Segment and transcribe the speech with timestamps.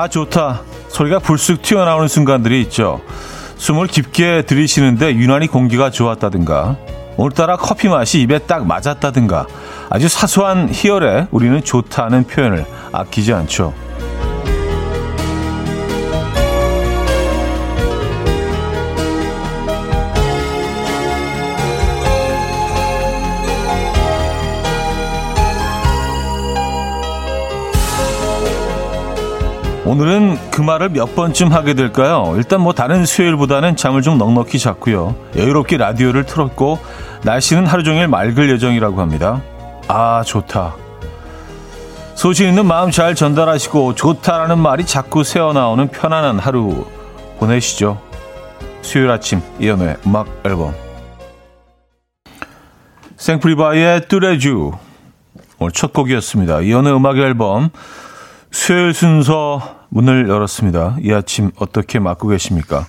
[0.00, 0.62] 아, 좋다.
[0.88, 3.02] 소리가 불쑥 튀어나오는 순간들이 있죠.
[3.56, 6.78] 숨을 깊게 들이쉬는데 유난히 공기가 좋았다든가,
[7.18, 9.46] 오늘따라 커피 맛이 입에 딱 맞았다든가,
[9.90, 13.74] 아주 사소한 희열에 우리는 좋다는 표현을 아끼지 않죠.
[29.90, 32.34] 오늘은 그 말을 몇 번쯤 하게 될까요?
[32.36, 35.16] 일단 뭐 다른 수요일보다는 잠을 좀 넉넉히 잤고요.
[35.36, 36.78] 여유롭게 라디오를 틀었고
[37.24, 39.42] 날씨는 하루 종일 맑을 예정이라고 합니다.
[39.88, 40.76] 아 좋다.
[42.14, 46.86] 소신 있는 마음 잘 전달하시고 좋다라는 말이 자꾸 새어나오는 편안한 하루
[47.40, 48.00] 보내시죠.
[48.82, 50.72] 수요일 아침 이연우의 음악 앨범
[53.16, 54.70] 생프리바이의 뚜레쥬
[55.58, 56.60] 오늘 첫 곡이었습니다.
[56.60, 57.70] 이연우의 음악 앨범
[58.50, 60.96] 수요일 순서 문을 열었습니다.
[61.02, 62.86] 이 아침 어떻게 맞고 계십니까?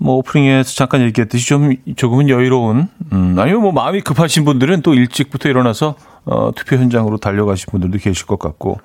[0.00, 5.48] 뭐 오프닝에서 잠깐 얘기했듯이 좀 조금은 여유로운 음, 아니면 뭐 마음이 급하신 분들은 또 일찍부터
[5.48, 8.80] 일어나서 어, 투표 현장으로 달려가신 분들도 계실 것 같고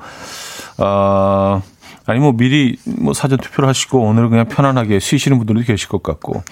[0.77, 1.61] 아
[2.05, 6.43] 아니 뭐 미리 뭐 사전 투표를 하시고 오늘 그냥 편안하게 쉬시는 분들도 계실 것 같고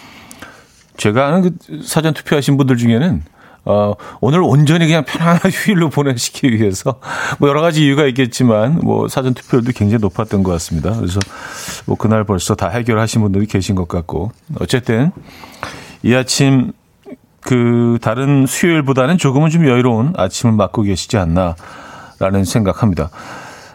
[0.98, 3.24] 제가 아는 그 사전 투표하신 분들 중에는
[3.64, 7.00] 어, 오늘 온전히 그냥 편안한 휴일로 보내시기 위해서
[7.40, 10.96] 뭐 여러 가지 이유가 있겠지만 뭐 사전 투표율도 굉장히 높았던 것 같습니다.
[10.96, 11.20] 그래서
[11.86, 15.12] 뭐 그날 벌써 다 해결하신 분들이 계신 것 같고 어쨌든
[16.04, 16.72] 이 아침
[17.42, 23.10] 그 다른 수요일보다는 조금은 좀 여유로운 아침을 맞고 계시지 않나라는 생각합니다.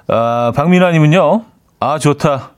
[0.09, 1.45] 아, 박민아님은요,
[1.81, 2.53] 아 좋다.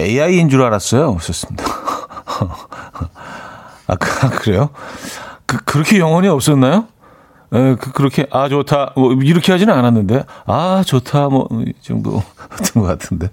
[0.00, 1.18] AI인 줄 알았어요.
[1.20, 1.64] 좋습니다.
[3.86, 4.70] 아, 그래요?
[5.52, 6.86] 그, 그렇게 영혼이 없었나요?
[7.52, 8.92] 에, 그, 그렇게, 아, 좋다.
[8.96, 11.28] 뭐, 이렇게 하지는 않았는데, 아, 좋다.
[11.28, 13.28] 뭐, 이 정도 같은 것 같은데.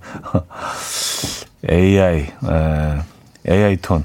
[1.69, 2.29] AI, 에,
[3.49, 4.03] AI 톤.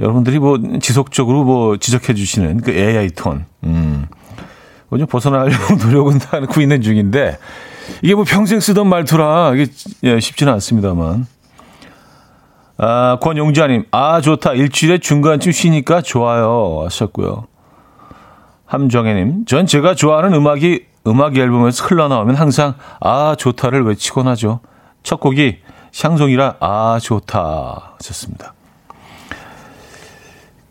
[0.00, 3.44] 여러분들이 뭐, 지속적으로 뭐, 지적해 주시는 그 AI 톤.
[3.64, 4.06] 음.
[4.96, 7.36] 좀 벗어나려고 노력은 하고 있는 중인데,
[8.00, 9.66] 이게 뭐 평생 쓰던 말투라, 이게
[10.04, 11.26] 예, 쉽지는 않습니다만.
[12.76, 14.52] 아, 권용자님, 아, 좋다.
[14.54, 16.82] 일주일에 중간쯤 쉬니까 좋아요.
[16.84, 17.46] 하셨고요.
[18.66, 24.60] 함정혜님, 전 제가 좋아하는 음악이 음악 앨범에서 흘러나오면 항상 아, 좋다를 외치곤 하죠.
[25.02, 25.58] 첫 곡이
[25.92, 27.94] 샹송이라 아, 좋다.
[27.98, 28.54] 하셨습니다.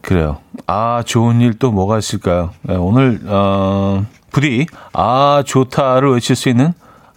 [0.02, 0.40] 그래요.
[0.68, 2.50] 아, 좋은 일 또 뭐가 있을까요?
[2.64, 6.74] 네, 오늘, 어, 부디 아, 좋다를 외칠 수 있는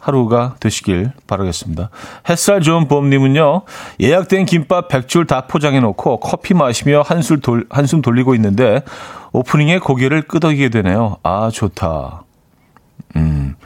[0.06, 1.90] 하루가 되시길 바라겠습니다.
[2.28, 3.62] 햇살 좋은 봄님은요,
[4.00, 8.82] 예약된 김밥 100줄 다 포장해 놓고 커피 마시며 한술 돌, 한숨 돌리고 있는데
[9.32, 11.16] 오프닝에 고개를 끄덕이게 되네요.
[11.24, 12.22] 아, 좋다.
[13.16, 13.56] 음,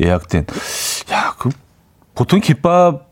[0.00, 0.46] 예약된.
[1.10, 1.48] 야, 그,
[2.14, 3.08] 보통 김밥,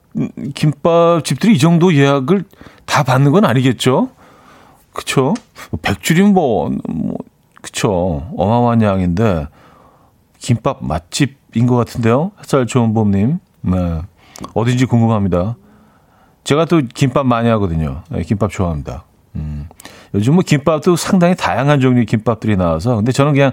[0.54, 2.44] 김밥 집들이 이 정도 예약을
[2.86, 4.10] 다 받는 건 아니겠죠?
[4.92, 5.34] 그쵸?
[5.72, 7.16] 100줄이면 뭐, 뭐,
[7.62, 8.30] 그쵸.
[8.36, 9.48] 어마어마한 양인데,
[10.38, 12.32] 김밥 맛집 인 것 같은데요.
[12.40, 13.38] 햇살 좋은 봄님.
[13.62, 14.02] 네.
[14.54, 15.56] 어딘지 궁금합니다.
[16.44, 18.02] 제가 또 김밥 많이 하거든요.
[18.10, 19.04] 네, 김밥 좋아합니다.
[19.36, 19.68] 음.
[20.14, 23.52] 요즘 뭐 김밥도 상당히 다양한 종류의 김밥들이 나와서 근데 저는 그냥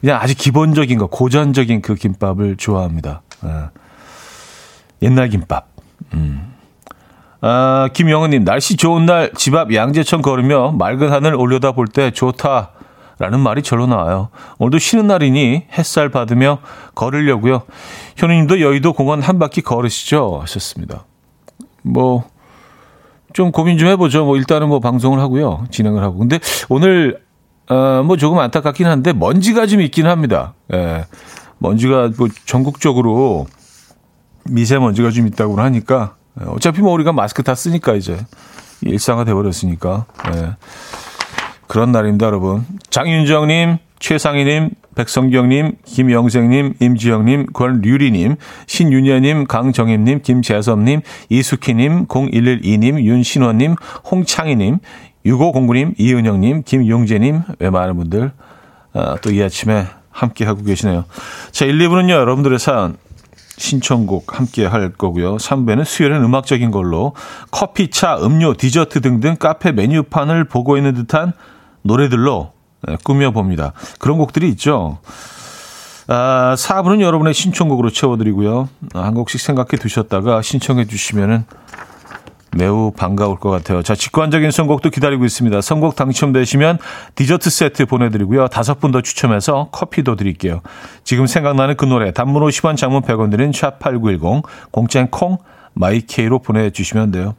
[0.00, 3.22] 그냥 아주 기본적인 거, 고전적인 그 김밥을 좋아합니다.
[3.42, 3.50] 네.
[5.02, 5.68] 옛날 김밥.
[6.14, 6.52] 음.
[7.40, 12.70] 아, 김영은님, 날씨 좋은 날 집 앞 양재천 걸으며 맑은 하늘 올려다 볼 때 좋다.
[13.18, 14.28] 라는 말이 절로 나와요.
[14.58, 16.58] 오늘도 쉬는 날이니 햇살 받으며
[16.94, 17.62] 걸으려고요.
[18.16, 20.40] 현우님도 여의도 공원 한 바퀴 걸으시죠?
[20.42, 21.04] 하셨습니다.
[21.82, 22.24] 뭐,
[23.32, 24.24] 좀 고민 좀 해보죠.
[24.24, 25.66] 뭐, 일단은 뭐 방송을 하고요.
[25.70, 26.18] 진행을 하고.
[26.18, 26.38] 근데
[26.68, 27.20] 오늘,
[27.68, 30.54] 어, 뭐 조금 안타깝긴 한데 먼지가 좀 있긴 합니다.
[30.72, 31.04] 예.
[31.58, 33.46] 먼지가 뭐 전국적으로
[34.50, 38.18] 미세먼지가 좀 있다고 하니까 예, 어차피 뭐 우리가 마스크 다 쓰니까 이제
[38.82, 40.04] 일상화 돼버렸으니까.
[40.34, 40.56] 예.
[41.66, 42.64] 그런 날입니다, 여러분.
[42.90, 51.00] 장윤정님, 최상희님, 백성경님, 김영생님, 임지영님, 권류리님, 신윤여님, 강정임님, 김재섭님,
[51.30, 53.74] 이수키님, 0112님, 윤신원님,
[54.10, 54.78] 홍창희님,
[55.26, 58.32] 6509님, 이은영님, 김용재님, 왜 많은 분들
[58.92, 61.04] 아, 또이 아침에 함께 하고 계시네요.
[61.50, 62.96] 자, 1, 2부는요, 여러분들의 사연,
[63.56, 65.36] 신청곡 함께 할 거고요.
[65.36, 67.14] 3부에는 수요일은 음악적인 걸로
[67.50, 71.32] 커피, 차, 음료, 디저트 등등 카페 메뉴판을 보고 있는 듯한
[71.84, 72.52] 노래들로
[72.86, 73.72] 네, 꾸며봅니다.
[73.98, 74.98] 그런 곡들이 있죠.
[76.06, 78.68] 아, 4부는 여러분의 신청곡으로 채워드리고요.
[78.92, 81.44] 한 곡씩 생각해 두셨다가 신청해 주시면은
[82.56, 83.82] 매우 반가울 것 같아요.
[83.82, 85.60] 자, 직관적인 선곡도 기다리고 있습니다.
[85.60, 86.78] 선곡 당첨되시면
[87.16, 88.48] 디저트 세트 보내드리고요.
[88.48, 90.60] 다섯 분 더 추첨해서 커피도 드릴게요.
[91.02, 95.38] 지금 생각나는 그 노래, 단문 50원, 장문 100원 드린 샵8910, 공짜인 콩,
[95.72, 97.34] 마이케이로 보내주시면 돼요.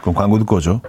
[0.00, 0.80] 그럼 광고 듣고 오죠.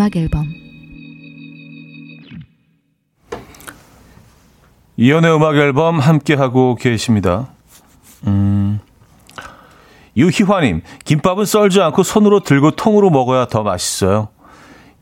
[0.00, 0.46] 음악 앨범
[4.96, 7.48] 이연의 음악 앨범 함께 하고 계십니다.
[8.26, 8.80] 음.
[10.16, 14.28] 유희화님, 김밥은 썰지 않고 손으로 들고 통으로 먹어야 더 맛있어요.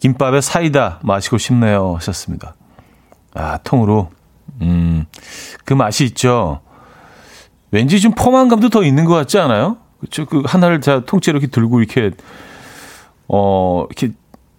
[0.01, 1.95] 김밥에 사이다 마시고 싶네요.
[1.95, 2.57] 하셨습니다.
[3.35, 4.11] 아, 통으로.
[4.63, 5.07] 음,
[5.65, 6.61] 그 맛이 있죠.
[7.71, 9.77] 왠지 좀 포만감도 더 있는 것 같지 않아요?
[10.01, 10.27] 그쵸?
[10.27, 12.11] 그 하나를 다 통째로 이렇게 들고 이렇게,
[13.29, 14.13] 어, 이렇게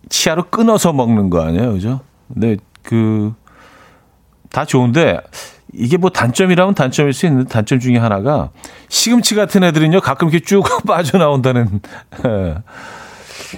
[0.10, 2.02] 치아로 끊어서 먹는 거 아니에요, 그죠?
[2.34, 3.34] 근데 그
[4.52, 5.20] 다 좋은데
[5.74, 8.50] 이게 뭐 단점이라면 단점일 수 있는 단점 중에 하나가
[8.88, 11.80] 시금치 같은 애들은요 가끔 이렇게 쭉 빠져나온다는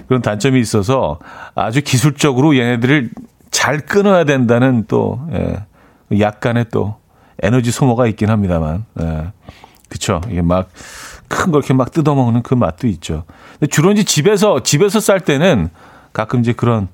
[0.07, 1.19] 그런 단점이 있어서
[1.56, 3.12] 아주 기술적으로 얘네들을
[3.51, 6.98] 잘 끊어야 된다는 또 예, 약간의 또
[7.42, 9.31] 에너지 소모가 있긴 합니다만 예,
[9.89, 10.69] 그쵸 이게 막
[11.31, 13.24] 큰 걸 이렇게 막 뜯어먹는 그 맛도 있죠.
[13.53, 15.69] 근데 주로 이제 집에서 집에서 쌀 때는
[16.13, 16.88] 가끔 이제 그런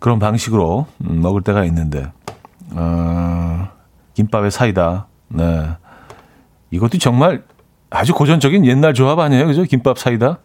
[0.00, 2.10] 그런 방식으로 음, 먹을 때가 있는데
[2.72, 3.68] 어,
[4.14, 5.06] 김밥에 사이다.
[5.28, 5.70] 네.
[6.70, 7.44] 이것도 정말
[7.90, 9.62] 아주 고전적인 옛날 조합 아니에요, 그죠?
[9.64, 10.38] 김밥 사이다.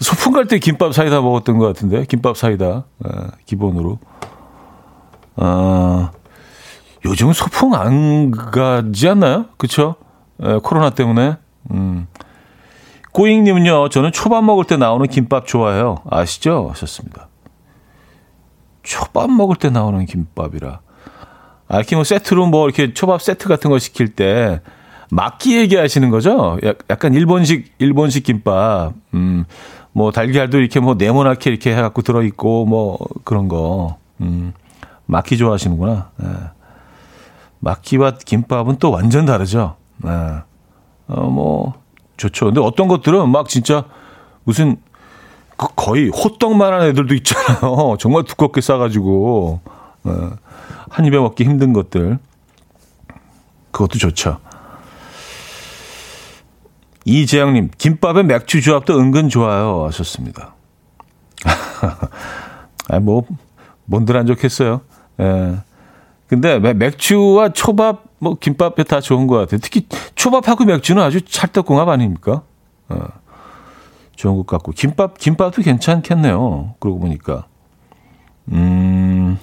[0.00, 3.10] 소풍 갈 때 김밥 사이다 먹었던 것 같은데 김밥 사이다 네,
[3.46, 3.98] 기본으로.
[5.36, 6.10] 어,
[7.04, 9.46] 요즘은 소풍 안 가지 않나요?
[10.42, 11.36] 에, 코로나 때문에.
[11.70, 12.06] 음.
[13.14, 15.98] 꼬잉님은요, 저는 초밥 먹을 때 나오는 김밥 좋아해요.
[16.10, 16.68] 아시죠?
[16.70, 17.28] 하셨습니다.
[18.82, 20.80] 초밥 먹을 때 나오는 김밥이라.
[21.68, 24.60] 아, 이렇게 뭐 세트로 뭐 이렇게 초밥 세트 같은 거 시킬 때
[25.10, 26.58] 막기 얘기하시는 거죠?
[26.90, 28.94] 약간 일본식, 일본식 김밥.
[29.14, 29.44] 음,
[29.92, 33.96] 뭐 달걀도 이렇게 뭐 네모나게 이렇게 해갖고 들어있고 뭐 그런 거.
[34.22, 34.52] 음,
[35.06, 36.10] 막기 좋아하시는구나.
[36.16, 36.26] 네.
[37.60, 39.76] 막기와 김밥은 또 완전 다르죠.
[39.98, 40.10] 네.
[41.06, 41.74] 어, 뭐,
[42.16, 42.46] 좋죠.
[42.46, 43.84] 근데 어떤 것들은 막 진짜
[44.44, 44.76] 무슨
[45.56, 47.96] 그 거의 호떡만한 애들도 있잖아요.
[48.00, 49.60] 정말 두껍게 싸가지고
[50.04, 50.30] 어,
[50.90, 52.18] 한 입에 먹기 힘든 것들
[53.70, 54.38] 그것도 좋죠.
[57.04, 60.54] 이재영님 김밥에 맥주 조합도 은근 좋아요 하셨습니다.
[62.88, 63.24] 아뭐
[63.84, 64.80] 뭔들 안 좋겠어요.
[65.20, 65.56] 예.
[66.26, 69.60] 근데 맥주와 초밥, 뭐 김밥에 다 좋은 것 같아요.
[69.62, 72.42] 특히 초밥하고 맥주는 아주 찰떡궁합 아닙니까?
[72.88, 73.06] 어,
[74.16, 76.74] 좋은 것 같고 김밥 김밥도 괜찮겠네요.
[76.80, 77.46] 그러고 보니까
[78.50, 79.38] 음.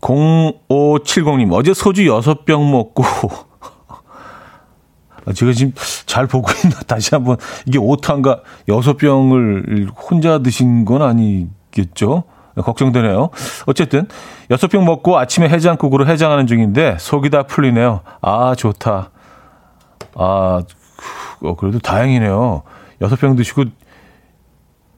[0.00, 3.04] 0570님, 어제 소주 6병 먹고,
[5.24, 5.72] 아, 제가 지금
[6.04, 12.24] 잘 보고 있나, 다시 한번, 이게 오탄가 6병을 혼자 드신 건 아니겠죠?
[12.62, 13.30] 걱정되네요.
[13.66, 14.06] 어쨌든
[14.50, 18.00] 여섯 병 먹고 아침에 해장국으로 해장하는 중인데 속이 다 풀리네요.
[18.20, 19.10] 아 좋다.
[20.14, 20.62] 아
[21.42, 22.62] 어, 그래도 다행이네요.
[23.00, 23.64] 여섯 병 드시고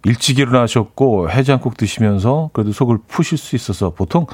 [0.04, 4.26] 일찍 일어나셨고 해장국 드시면서 그래도 속을 푸실 수 있어서 보통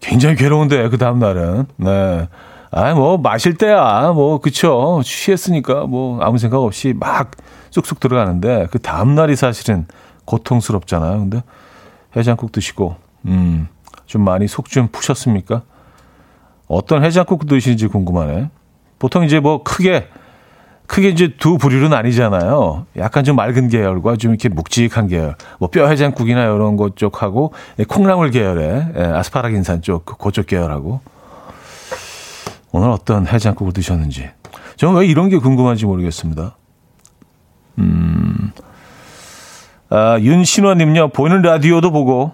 [0.00, 2.28] 굉장히 괴로운데 그 다음 날은 네.
[2.72, 5.00] 아, 뭐, 마실 때야, 뭐, 그쵸.
[5.04, 7.32] 취했으니까, 뭐, 아무 생각 없이 막
[7.70, 9.86] 쑥쑥 들어가는데, 그 다음 날이 사실은
[10.24, 11.18] 고통스럽잖아요.
[11.18, 11.42] 근데
[12.16, 13.68] 해장국 드시고, 음,
[14.06, 15.62] 좀 많이 속 좀 푸셨습니까?
[16.68, 18.50] 어떤 해장국 드시는지 궁금하네.
[18.98, 20.08] 보통 이제 뭐 크게,
[20.86, 22.86] 크게 이제 두 부류로 나뉘잖아요.
[22.96, 25.36] 약간 좀 맑은 계열과 좀 이렇게 묵직한 계열.
[25.58, 27.52] 뭐 뼈 해장국이나 이런 것 쪽하고,
[27.88, 31.00] 콩나물 계열의 예, 아스파라긴산 쪽, 그 그쪽 계열하고.
[32.72, 34.30] 오늘 어떤 해장국을 드셨는지.
[34.76, 36.56] 저는 왜 이런 게 궁금한지 모르겠습니다.
[37.78, 38.29] 음,
[39.90, 42.32] 아, 윤신원님요, 보이는 라디오도 보고,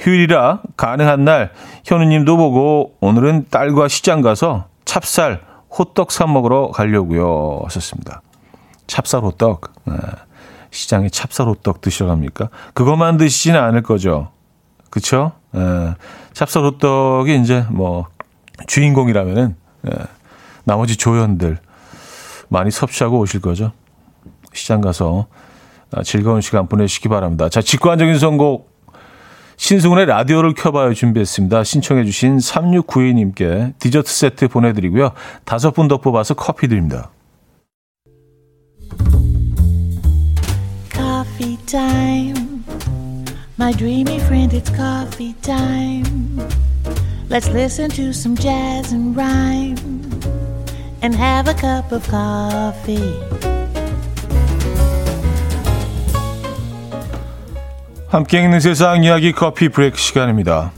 [0.00, 1.52] 휴일이라 가능한 날,
[1.84, 7.60] 현우님도 보고, 오늘은 딸과 시장 가서 찹쌀, 호떡 사 먹으러 가려고요.
[7.64, 8.22] 하셨습니다.
[8.88, 9.72] 찹쌀 호떡.
[9.84, 9.94] 네.
[10.72, 12.48] 시장에 찹쌀 호떡 드시러 갑니까?
[12.74, 14.30] 그것만 드시지는 않을 거죠.
[14.90, 15.32] 그쵸?
[15.52, 15.94] 네.
[16.32, 18.06] 찹쌀 호떡이 이제 뭐,
[18.66, 19.92] 주인공이라면은, 네.
[20.64, 21.58] 나머지 조연들
[22.48, 23.70] 많이 섭취하고 오실 거죠.
[24.52, 25.45] 시장 가서 아,
[26.04, 27.48] 즐거운 시간 보내시기 바랍니다.
[27.48, 28.74] 자, 직관적인 선곡
[29.56, 31.64] 신승훈의 라디오를 켜봐요 준비했습니다.
[31.64, 35.12] 신청해 주신 3692님께 디저트 세트 보내드리고요.
[35.44, 37.10] 다섯 분 더 뽑아서 커피 드립니다.
[40.92, 42.64] Coffee time.
[43.58, 46.38] My dreamy friend, it's coffee time.
[47.30, 49.76] Let's listen to some jazz and rhyme
[51.02, 53.55] and have a cup of coffee.
[58.08, 60.70] 함께 있는 세상 이야기 커피 브레이크 시간입니다.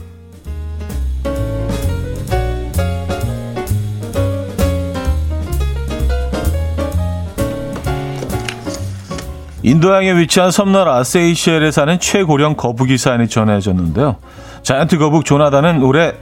[9.61, 14.15] 인도양에 위치한 섬나라 세이셸에 사는 최고령 거북이 사연이 전해졌는데요.
[14.63, 16.13] 자이언트 거북 조나단은 올해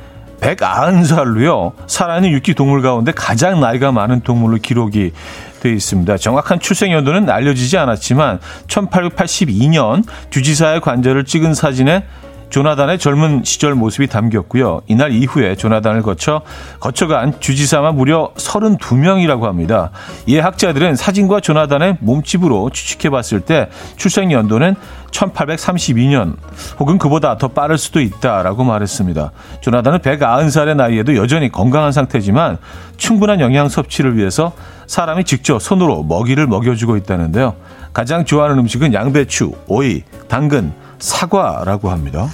[0.42, 1.72] 190살로요.
[1.88, 5.14] 살아있는 육지 동물 가운데 가장 나이가 많은 동물로 기록이
[5.60, 6.18] 되어 있습니다.
[6.18, 12.04] 정확한 출생 연도는 알려지지 않았지만 1882년 주지사의 관절을 찍은 사진에
[12.50, 14.82] 조나단의 젊은 시절 모습이 담겼고요.
[14.88, 16.42] 이날 이후에 조나단을 거쳐
[16.80, 19.92] 거쳐간 주지사만 무려 32명이라고 합니다.
[20.28, 24.76] 이에 학자들은 사진과 조나단의 몸집으로 추측해 봤을 때 출생 연도는
[25.12, 26.36] 1832년
[26.80, 29.32] 혹은 그보다 더 빠를 수도 있다라고 말했습니다.
[29.62, 32.58] 조나단은 190살의 나이에도 여전히 건강한 상태지만
[32.98, 34.54] 충분한 영양 섭취를 위해서
[34.88, 37.56] 사람이 직접 손으로 먹이를 먹여주고 있다는데요.
[37.94, 42.30] 가장 좋아하는 음식은 양배추, 오이, 당근, 사과라고 합니다.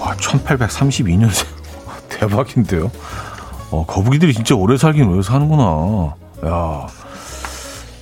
[0.00, 1.46] 와, 1832년생.
[2.08, 2.90] 대박인데요.
[3.70, 6.14] 어, 거북이들이 진짜 오래 살긴 오래 사는구나.
[6.46, 6.86] 야.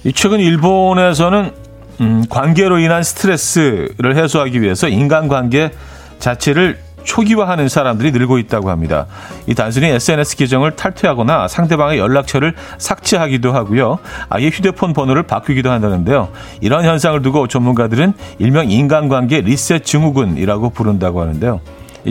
[0.04, 1.65] 이 최근 일본에서는
[2.00, 5.70] 음, 관계로 인한 스트레스를 해소하기 위해서 인간관계
[6.18, 9.06] 자체를 초기화하는 사람들이 늘고 있다고 합니다.
[9.46, 13.98] 이 단순히 SNS 계정을 탈퇴하거나 상대방의 연락처를 삭제하기도 하고요.
[14.28, 16.28] 아예 휴대폰 번호를 바꾸기도 한다는데요.
[16.60, 21.60] 이런 현상을 두고 전문가들은 일명 인간관계 리셋 증후군이라고 부른다고 하는데요.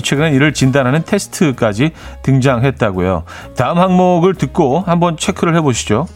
[0.02, 1.92] 최근에 이를 진단하는 테스트까지
[2.24, 3.24] 등장했다고요.
[3.56, 6.08] 다음 항목을 듣고 한번 체크를 해보시죠.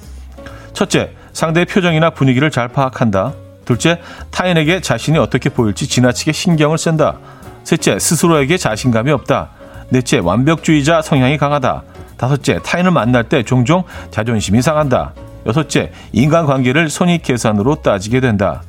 [0.73, 3.33] 첫째, 상대의 표정이나 분위기를 잘 파악한다.
[3.69, 3.99] 둘째,
[4.31, 7.19] 타인에게 자신이 어떻게 보일지 지나치게 신경을 쓴다.
[7.63, 9.51] 셋째, 스스로에게 자신감이 없다.
[9.89, 11.83] 넷째, 완벽주의자 성향이 강하다.
[12.17, 15.13] 다섯째, 타인을 만날 때 종종 자존심이 상한다.
[15.45, 18.63] 여섯째, 인간관계를 손익 계산으로 따지게 된다.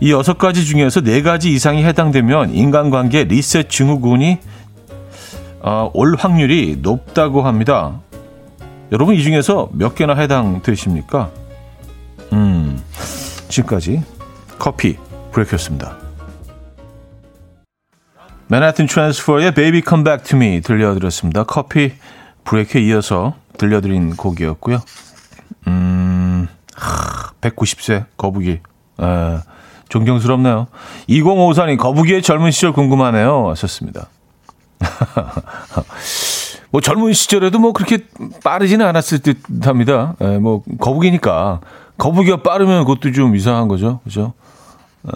[0.00, 4.38] 이 여섯 가지 중에서 네 가지 이상이 해당되면 인간관계 리셋 증후군이
[5.60, 8.00] 어, 올 확률이 높다고 합니다.
[8.90, 11.30] 여러분 이 중에서 몇 개나 해당되십니까?
[12.32, 12.82] 음,
[13.48, 14.02] 지금까지
[14.58, 14.96] 커피
[15.32, 15.96] 브레이크였습니다.
[18.48, 21.44] 맨하튼 트랜스퍼의 Baby Come Back to Me 들려드렸습니다.
[21.44, 21.92] 커피
[22.44, 24.80] 브레이크에 이어서 들려드린 곡이었고요.
[25.66, 26.48] 음,
[27.40, 28.50] 190세 거북이.
[28.50, 29.38] 에,
[29.88, 30.66] 존경스럽네요.
[31.08, 33.48] 2054님, 거북이의 젊은 시절 궁금하네요.
[33.50, 34.08] 하셨습니다.
[36.70, 37.98] 뭐 젊은 시절에도 뭐 그렇게
[38.42, 40.16] 빠르지는 않았을 듯 합니다.
[40.20, 41.60] 에, 뭐 거북이니까.
[41.98, 44.00] 거북이가 빠르면 그것도 좀 이상한 거죠.
[44.04, 44.32] 그죠?
[45.04, 45.10] 어,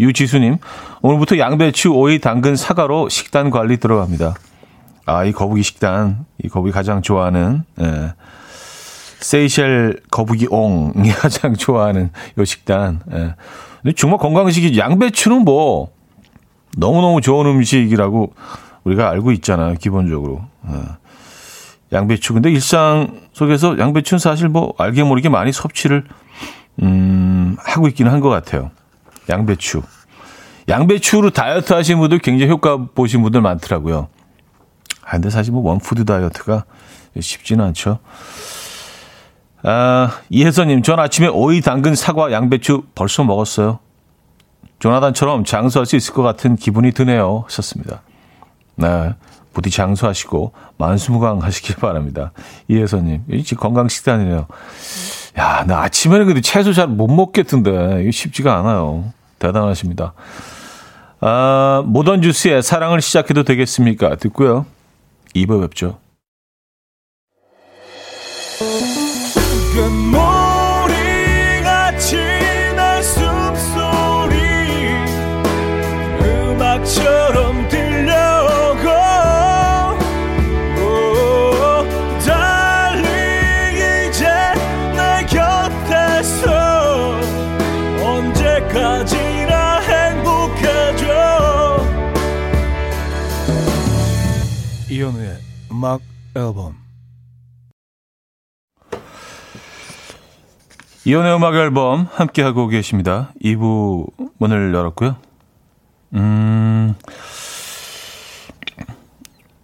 [0.00, 0.58] 유지수님,
[1.02, 4.34] 오늘부터 양배추, 오이, 당근, 사과로 식단 관리 들어갑니다.
[5.06, 8.12] 아, 이 거북이 식단, 이 거북이 가장 좋아하는, 예.
[9.20, 13.00] 세이셸 거북이 옹이 가장 좋아하는 요 식단.
[13.12, 13.34] 예.
[13.82, 15.90] 근데 정말 건강식이 양배추는 뭐,
[16.76, 18.32] 너무너무 좋은 음식이라고
[18.84, 20.42] 우리가 알고 있잖아요, 기본적으로.
[20.70, 20.74] 예.
[21.92, 22.34] 양배추.
[22.34, 26.04] 근데 일상 속에서 양배추는 사실 뭐 알게 모르게 많이 섭취를,
[26.82, 28.70] 음, 하고 있기는 한 것 같아요.
[29.28, 29.82] 양배추.
[30.68, 34.08] 양배추로 다이어트 하시는 분들 굉장히 효과 보신 분들 많더라고요.
[35.04, 36.64] 아, 근데 사실 뭐 원푸드 다이어트가
[37.18, 37.98] 쉽지는 않죠.
[39.62, 43.80] 아, 이혜선님, 전 아침에 오이, 당근, 사과, 양배추 벌써 먹었어요.
[44.78, 47.44] 조나단처럼 장수할 수 있을 것 같은 기분이 드네요.
[47.46, 48.02] 하셨습니다.
[48.78, 49.14] 네.
[49.52, 52.32] 부디 장수하시고 만수무강 하시길 바랍니다.
[52.68, 54.46] 이혜선님, 이 건강 식단이네요.
[55.38, 58.02] 야, 나 아침에는 근데 채소 잘 못 먹겠던데.
[58.02, 59.12] 이게 쉽지가 않아요.
[59.38, 60.14] 대단하십니다.
[61.20, 64.16] 아, 모던 주스의 사랑을 시작해도 되겠습니까?
[64.16, 64.66] 듣고요.
[65.34, 65.98] 2부 뵙죠.
[95.78, 96.00] 음악
[96.34, 96.74] 앨범
[101.04, 103.32] 이현우의 음악 앨범 함께하고 계십니다.
[103.40, 105.14] 2부 문을 열었고요.
[106.14, 106.94] 음,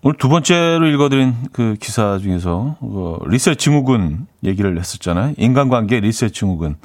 [0.02, 5.34] 오늘 두 번째로 읽어드린 그 기사 중에서 어, 리셋 증후군 얘기를 했었잖아요.
[5.36, 6.76] 인간관계 리셋 증후군.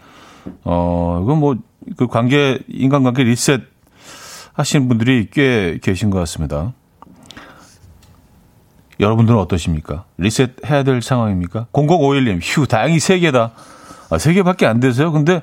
[0.64, 1.56] 어, 이건 뭐
[1.96, 3.62] 그 관계 인간관계 리셋
[4.54, 6.74] 하시는 분들이 꽤 계신 것 같습니다.
[9.00, 10.06] 여러분들은 어떠십니까?
[10.18, 11.68] 리셋 해야 될 상황입니까?
[11.72, 13.52] 0051님, 휴, 다행히 3개다.
[14.10, 15.12] 아, 3개밖에 안 되세요?
[15.12, 15.42] 근데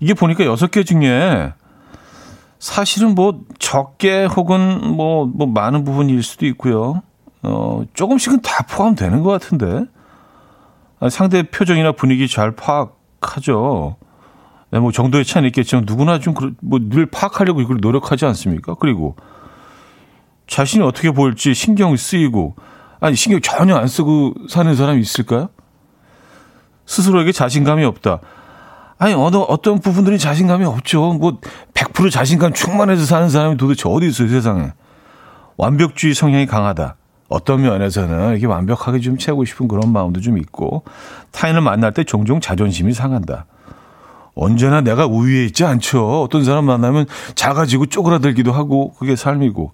[0.00, 1.52] 이게 보니까 6개 중에
[2.58, 7.02] 사실은 뭐 적게 혹은 뭐, 뭐 많은 부분일 수도 있고요.
[7.42, 9.84] 어, 조금씩은 다 포함되는 것 같은데.
[10.98, 13.96] 아, 상대 표정이나 분위기 잘 파악하죠.
[14.70, 18.74] 네, 뭐 정도의 차이는 있겠지만 누구나 좀 뭐늘 파악하려고 이걸 노력하지 않습니까?
[18.74, 19.14] 그리고
[20.46, 22.56] 자신이 어떻게 보일지 신경 쓰이고
[23.00, 25.48] 아니 신경 전혀 안 쓰고 사는 사람이 있을까요?
[26.86, 28.20] 스스로에게 자신감이 없다.
[28.98, 31.12] 아니 어느 어떤 부분들이 자신감이 없죠.
[31.14, 31.38] 뭐
[31.74, 34.72] 100% 자신감 충만해서 사는 사람이 도대체 어디 있어요 세상에?
[35.56, 36.96] 완벽주의 성향이 강하다.
[37.28, 40.84] 어떤 면에서는 이렇게 완벽하게 좀 채우고 싶은 그런 마음도 좀 있고
[41.32, 43.46] 타인을 만날 때 종종 자존심이 상한다.
[44.34, 46.22] 언제나 내가 우위에 있지 않죠.
[46.22, 49.72] 어떤 사람 만나면 작아지고 쪼그라들기도 하고 그게 삶이고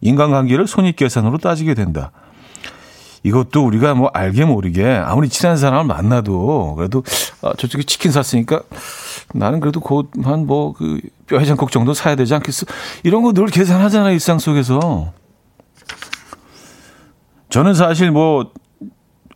[0.00, 2.12] 인간관계를 손익 계산으로 따지게 된다.
[3.24, 7.02] 이것도 우리가 뭐 알게 모르게 아무리 친한 사람을 만나도 그래도
[7.42, 8.62] 아, 저쪽에 치킨 샀으니까
[9.34, 12.66] 나는 그래도 곧 한 뭐 그 뼈해장국 정도 사야 되지 않겠어?
[13.02, 15.12] 이런 거 늘 계산하잖아요 일상 속에서.
[17.48, 18.50] 저는 사실 뭐,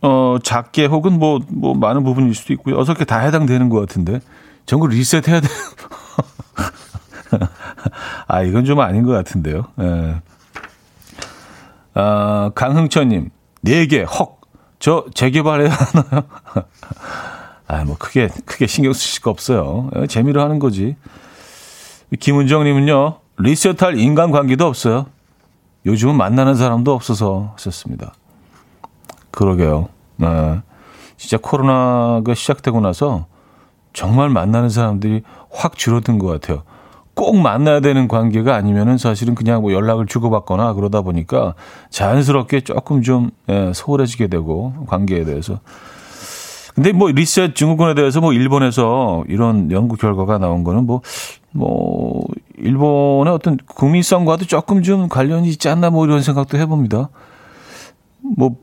[0.01, 2.77] 어, 작게 혹은 뭐, 뭐, 많은 부분일 수도 있고요.
[2.77, 4.19] 어떻게 다 해당되는 것 같은데.
[4.65, 5.47] 전부 리셋 해야 돼.
[8.27, 9.63] 아, 이건 좀 아닌 것 같은데요.
[9.81, 10.21] 예.
[11.93, 13.29] 아, 강흥천님,
[13.65, 14.39] 4개, 헉.
[14.79, 16.23] 저 재개발해야 하나요?
[17.67, 19.89] 아, 뭐, 크게, 크게 신경 쓰실 거 없어요.
[19.97, 20.95] 예, 재미로 하는 거지.
[22.19, 25.05] 김은정 님은요, 리셋할 인간관계도 없어요.
[25.85, 28.13] 요즘은 만나는 사람도 없어서 하셨습니다.
[29.31, 29.89] 그러게요.
[30.17, 30.61] 네.
[31.17, 33.27] 진짜 코로나가 시작되고 나서
[33.93, 36.63] 정말 만나는 사람들이 확 줄어든 것 같아요.
[37.19, 41.53] 꼭 만나야 되는 관계가 아니면은 사실은 그냥 뭐 연락을 주고받거나 그러다 보니까
[41.89, 45.59] 자연스럽게 조금 좀 예, 소홀해지게 되고 관계에 대해서.
[46.73, 51.01] 근데 뭐 리셋 증후군에 대해서 뭐 일본에서 이런 연구 결과가 나온 거는 뭐,
[51.51, 52.23] 뭐,
[52.57, 57.09] 일본의 어떤 국민성과도 조금 좀 관련이 있지 않나 뭐 이런 생각도 해봅니다.
[58.37, 58.55] 뭐,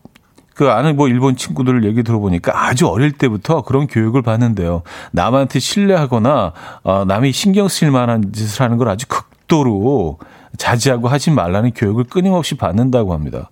[0.57, 4.83] 그 아는 뭐 일본 친구들 얘기 들어보니까 아주 어릴 때부터 그런 교육을 받는데요.
[5.13, 10.19] 남한테 신뢰하거나 어, 남이 신경 쓸 만한 짓을 하는 걸 아주 극도로
[10.57, 13.51] 자제하고 하지 말라는 교육을 끊임없이 받는다고 합니다.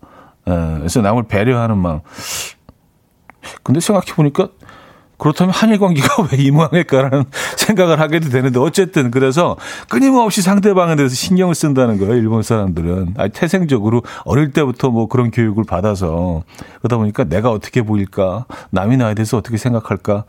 [0.48, 2.00] 에, 그래서 남을 배려하는 마음.
[3.62, 4.48] 근데 생각해 보니까
[5.18, 7.24] 그렇다면 한일 관계가 왜 이무항일까라는
[7.56, 9.56] 생각을 하게도 되는데 어쨌든 그래서
[9.88, 12.14] 끊임없이 상대방에 대해서 신경을 쓴다는 거예요.
[12.14, 13.14] 일본 사람들은.
[13.16, 16.42] 아니 태생적으로 어릴 때부터 뭐 그런 교육을 받아서.
[16.78, 18.46] 그러다 보니까 내가 어떻게 보일까?
[18.70, 20.24] 남이 나에 대해서 어떻게 생각할까?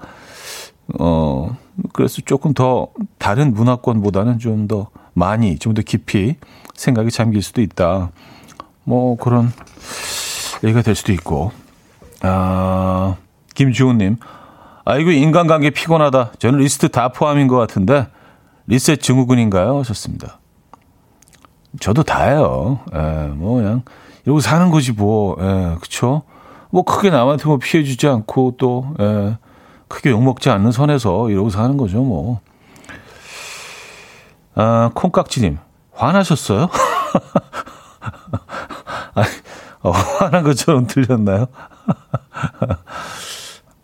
[1.00, 1.58] 어
[1.94, 6.36] 그래서 조금 더 다른 문화권보다는 좀 더 많이 좀 더 깊이
[6.76, 8.12] 생각이 잠길 수도 있다.
[8.84, 9.52] 뭐 그런
[10.64, 11.52] 얘기가 될 수도 있고.
[12.22, 13.16] 아
[13.56, 14.18] 김주호님
[14.86, 16.34] 아이고 인간관계 피곤하다.
[16.38, 18.08] 저는 리스트 다 포함인 것 같은데
[18.68, 19.80] 리셋 증후군인가요?
[19.80, 20.40] 하셨습니다.
[21.80, 22.80] 저도 다예요.
[22.94, 23.82] 예, 뭐 그냥
[24.26, 25.36] 이러고 사는 거지 뭐.
[25.40, 26.22] 예, 그쵸?
[26.70, 29.38] 뭐 크게 남한테 뭐 피해 주지 않고 또 예,
[29.88, 32.42] 크게 욕먹지 않는 선에서 이러고 사는 거죠 뭐.
[34.54, 35.58] 아, 콩깍지님
[35.94, 36.70] 화나셨어요?
[39.16, 39.24] 아,
[39.82, 41.48] 어, 화난 것처럼 들렸나요?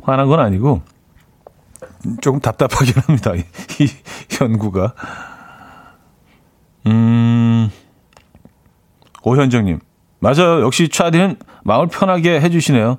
[0.04, 0.82] 화난 건 아니고
[2.22, 3.34] 조금 답답하긴 합니다.
[3.36, 3.88] 이, 이
[4.42, 4.94] 연구가.
[6.88, 7.70] 음,
[9.24, 9.80] 오현정님.
[10.20, 10.62] 맞아요.
[10.62, 12.98] 역시 차디는 마음을 편하게 해주시네요.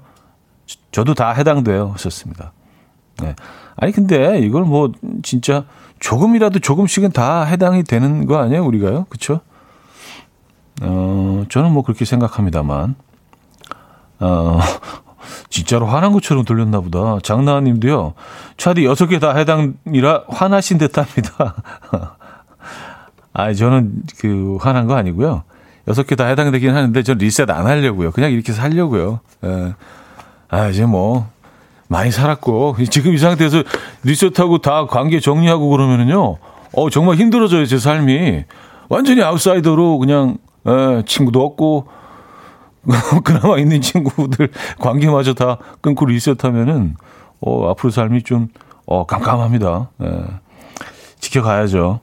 [0.92, 1.90] 저도 다 해당돼요.
[1.94, 2.52] 하셨습니다.
[3.20, 3.34] 네.
[3.76, 5.64] 아니, 근데 이걸 뭐, 진짜
[6.00, 8.64] 조금이라도 조금씩은 다 해당이 되는 거 아니에요?
[8.64, 9.06] 우리가요?
[9.08, 9.40] 그쵸?
[10.82, 12.94] 어, 저는 뭐 그렇게 생각합니다만.
[14.20, 14.58] 어,
[15.62, 17.18] 진짜로 화난 것처럼 들렸나 보다.
[17.22, 18.14] 장나님도요.
[18.56, 21.54] 차디 여섯 개 다 해당이라 화나신 듯합니다.
[23.32, 25.44] 아, 저는 그 화난 거 아니고요.
[25.88, 28.10] 여섯 개 다 해당되긴 하는데 전 리셋 안 하려고요.
[28.10, 29.20] 그냥 이렇게 살려고요.
[29.44, 29.74] 예.
[30.48, 31.28] 아, 이제 뭐
[31.88, 33.62] 많이 살았고 지금 이 상태에서
[34.02, 36.36] 리셋하고 다 관계 정리하고 그러면은요.
[36.74, 38.44] 어, 정말 힘들어져요, 제 삶이.
[38.88, 41.86] 완전히 아웃사이더로 그냥 예, 친구도 없고
[43.24, 46.96] 그나마 있는 친구들 관계마저 다 끊고 리셋하면은
[47.40, 48.48] 어, 앞으로 삶이 좀
[48.86, 49.90] 어, 깜깜합니다.
[50.02, 50.24] 예.
[51.20, 52.00] 지켜가야죠.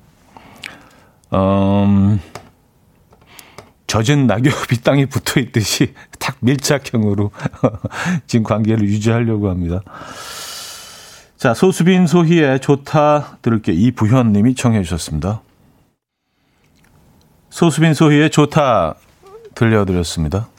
[1.33, 2.19] 음,
[3.87, 7.31] 젖은 낙엽이 땅에 붙어 있듯이 탁 밀착형으로
[8.27, 9.81] 지금 관계를 유지하려고 합니다.
[11.37, 15.41] 자, 소수빈 소희의 좋다 들을게 이부현 님이 청해 주셨습니다.
[17.49, 18.95] 소수빈 소희의 좋다
[19.55, 20.49] 들려드렸습니다.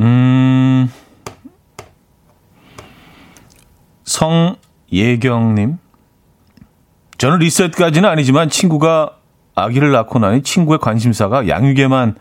[0.00, 0.90] 음,
[4.04, 5.78] 성예경님.
[7.18, 9.16] 저는 리셋까지는 아니지만 친구가
[9.54, 12.16] 아기를 낳고 나니 친구의 관심사가 양육에만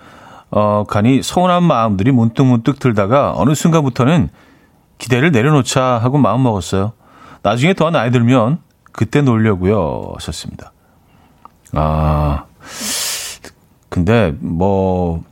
[0.51, 4.29] 어, 가니 서운한 마음들이 문득 문득 들다가 어느 순간부터는
[4.99, 6.93] 기대를 내려놓자 하고 마음 먹었어요.
[7.41, 8.59] 나중에 더 나이 들면
[8.91, 10.13] 그때 놀려고요.
[10.13, 10.71] 하셨습니다.
[11.73, 12.45] 아,
[13.89, 15.23] 근데 뭐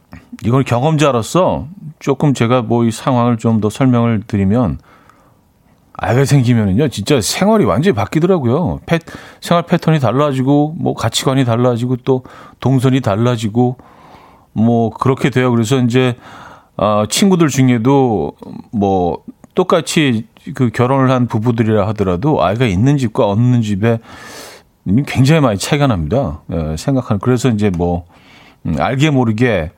[0.45, 1.67] 이걸 경험자로서
[1.99, 4.79] 조금 제가 뭐 이 상황을 좀 더 설명을 드리면
[5.93, 8.79] 아이가 생기면은요, 진짜 생활이 완전히 바뀌더라고요.
[8.87, 8.97] 패,
[9.39, 12.23] 생활 패턴이 달라지고, 뭐 가치관이 달라지고, 또
[12.59, 13.77] 동선이 달라지고,
[14.53, 15.51] 뭐 그렇게 돼요.
[15.51, 16.15] 그래서 이제,
[16.75, 18.31] 어, 친구들 중에도
[18.71, 19.19] 뭐
[19.53, 20.25] 똑같이
[20.55, 23.99] 그 결혼을 한 부부들이라 하더라도 아이가 있는 집과 없는 집에
[25.05, 26.41] 굉장히 많이 차이가 납니다.
[26.51, 27.19] 예, 생각하는.
[27.19, 28.05] 그래서 이제 뭐,
[28.65, 29.71] 음, 알게 모르게,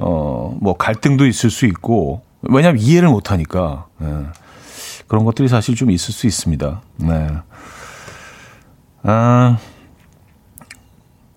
[0.00, 3.86] 어, 뭐 갈등도 있을 수 있고, 왜냐하면 이해를 못 하니까.
[4.00, 4.26] 예.
[5.08, 6.82] 그런 것들이 사실 좀 있을 수 있습니다.
[6.98, 7.28] 네.
[9.02, 9.58] 아,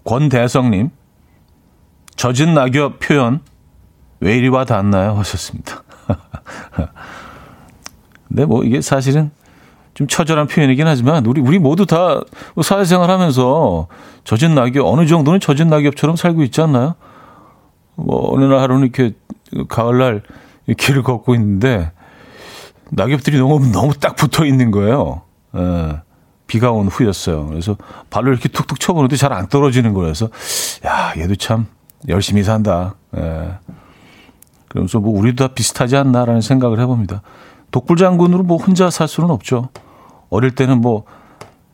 [0.03, 0.91] 권대성님,
[2.15, 3.39] 젖은 낙엽 표현,
[4.19, 5.13] 왜 이리 와 닿나요?
[5.15, 5.83] 하셨습니다.
[8.27, 9.31] 근데 뭐 이게 사실은
[9.93, 12.21] 좀 처절한 표현이긴 하지만 우리 우리 모두 다
[12.61, 13.87] 사회생활 하면서
[14.23, 16.95] 젖은 낙엽 어느 정도는 젖은 낙엽처럼 살고 있지 않나요?
[18.05, 19.13] 뭐 어느 날 하루는 이렇게
[19.67, 20.21] 가을날
[20.77, 21.91] 길을 걷고 있는데
[22.91, 25.21] 낙엽들이 너무 너무 딱 붙어 있는 거예요.
[25.55, 26.01] 예.
[26.47, 27.47] 비가 온 후였어요.
[27.47, 27.77] 그래서
[28.09, 30.29] 발로 이렇게 툭툭 쳐보는데 잘 안 떨어지는 거라서
[30.85, 31.67] 야 얘도 참
[32.09, 32.95] 열심히 산다.
[33.15, 33.53] 예.
[34.67, 37.21] 그러면서 뭐 우리도 다 비슷하지 않나라는 생각을 해봅니다.
[37.71, 39.69] 독불 장군으로 뭐 혼자 살 수는 없죠.
[40.29, 41.05] 어릴 때는 뭐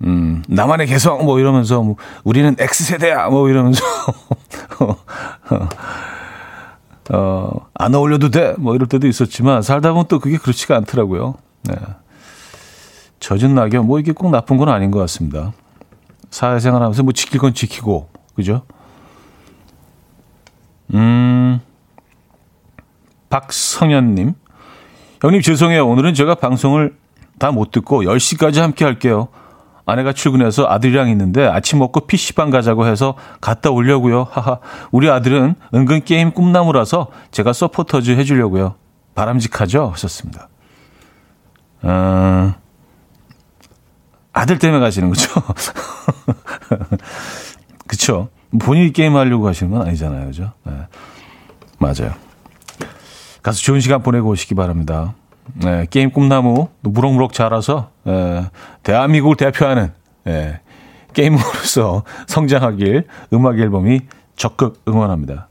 [0.03, 3.81] 음, 나만의 개성 뭐 이러면서 뭐 우리는 X세대야 뭐 이러면서
[7.11, 8.55] 어, 안 어울려도 돼.
[8.57, 11.35] 뭐 이럴 때도 있었지만 살다 보면 또 그게 그렇지가 않더라고요.
[11.63, 11.75] 네.
[13.19, 15.53] 젖은 낙엽 뭐 이게 꼭 나쁜 건 아닌 것 같습니다.
[16.29, 18.63] 사회생활 하면서 뭐 지킬 건 지키고, 그죠?
[20.93, 21.59] 음,
[23.29, 24.33] 박성현님.
[25.21, 25.87] 형님 죄송해요.
[25.87, 26.95] 오늘은 제가 방송을
[27.39, 29.27] 다 못 듣고 10시까지 함께 할게요.
[29.87, 34.27] 아내가 출근해서 아들이랑 있는데 아침 먹고 PC방 가자고 해서 갔다 오려고요.
[34.29, 34.59] 하하.
[34.91, 38.75] 우리 아들은 은근 게임 꿈나무라서 제가 서포터즈 해주려고요.
[39.15, 39.91] 바람직하죠?
[39.93, 40.49] 하셨습니다.
[41.83, 42.53] 어,
[44.33, 45.31] 아들 때문에 가시는 거죠?
[47.87, 48.27] 그쵸?
[48.59, 50.27] 본인이 게임하려고 가시는 건 아니잖아요.
[50.27, 50.51] 그죠?
[50.65, 50.73] 네.
[51.79, 52.13] 맞아요.
[53.41, 55.13] 가서 좋은 시간 보내고 오시기 바랍니다.
[55.53, 58.45] 네, 게임 꿈나무 무럭무럭 자라서 에,
[58.83, 59.93] 대한민국을 대표하는
[60.27, 60.59] 에,
[61.13, 64.01] 게임으로서 성장하길 음악 앨범이
[64.35, 65.47] 적극 응원합니다.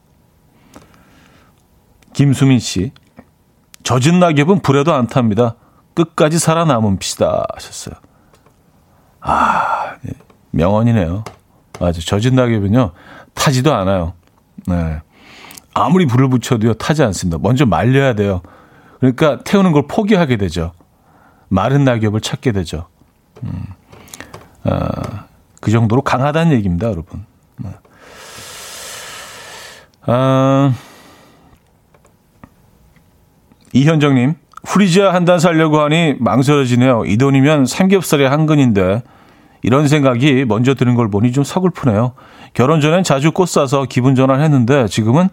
[2.12, 2.92] 김수민 씨,
[3.82, 5.56] 젖은 낙엽은 불에도 안 탑니다.
[5.94, 7.94] 끝까지 살아남은 빛이다 하셨어요.
[9.20, 10.12] 아, 예,
[10.52, 11.24] 명언이네요.
[11.80, 12.00] 맞아.
[12.00, 12.92] 젖은 낙엽은요,
[13.35, 14.14] 타지도 않아요.
[14.66, 15.00] 네.
[15.74, 17.38] 아무리 불을 붙여도요, 타지 않습니다.
[17.40, 18.40] 먼저 말려야 돼요.
[19.00, 20.72] 그러니까 태우는 걸 포기하게 되죠.
[21.48, 22.87] 마른 낙엽을 찾게 되죠.
[23.44, 23.64] 음,
[24.64, 24.78] 어,
[25.61, 27.24] 그 정도로 강하다는 얘기입니다, 여러분.
[27.59, 27.70] 네.
[30.06, 30.72] 아,
[33.72, 37.04] 이현정님, 후리지아 한 단 살려고 하니 망설여지네요.
[37.06, 39.02] 이 돈이면 삼겹살의 한 근인데
[39.62, 42.12] 이런 생각이 먼저 드는 걸 보니 좀 서글프네요.
[42.54, 45.28] 결혼 전엔 자주 꽃 사서 기분 전환했는데 지금은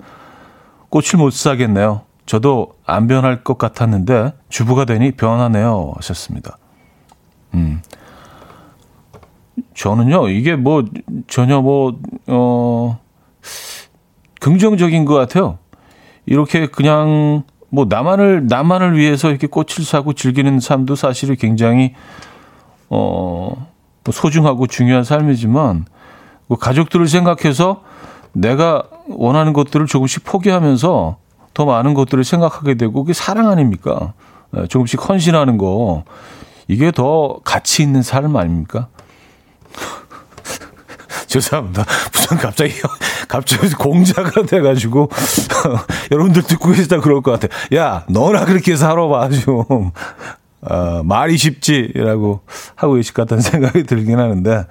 [0.89, 2.01] 꽃을 못 사겠네요.
[2.25, 5.93] 저도 안 변할 것 같았는데 주부가 되니 변하네요.
[5.97, 6.57] 하셨습니다.
[7.53, 7.81] 음.
[9.75, 10.85] 저는요, 이게 뭐
[11.27, 12.99] 전혀 뭐, 어,
[14.39, 15.57] 긍정적인 것 같아요.
[16.25, 21.93] 이렇게 그냥 뭐 나만을, 나만을 위해서 이렇게 꽃을 사고 즐기는 삶도 사실은 굉장히,
[22.89, 23.67] 어,
[24.03, 25.85] 뭐 소중하고 중요한 삶이지만,
[26.47, 27.83] 뭐 가족들을 생각해서
[28.31, 31.17] 내가 원하는 것들을 조금씩 포기하면서
[31.53, 34.13] 더 많은 것들을 생각하게 되고 그게 사랑 아닙니까?
[34.51, 36.03] 네, 조금씩 헌신하는 거
[36.67, 38.87] 이게 더 가치 있는 삶 아닙니까?
[41.27, 41.85] 죄송합니다.
[42.11, 42.73] 무슨 갑자기
[43.27, 45.09] 갑자기 공자가 돼가지고
[46.11, 47.53] 여러분들 듣고 계시다 그럴 것 같아.
[47.75, 49.91] 야, 너나 그렇게 살아봐 좀.
[50.65, 52.41] 어, 말이 쉽지라고
[52.75, 54.65] 하고 계실 것 같다는 생각이 들긴 하는데,